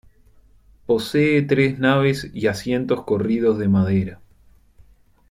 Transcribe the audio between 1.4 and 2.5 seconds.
tres naves y